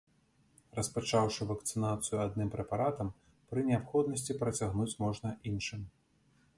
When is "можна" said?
5.07-5.29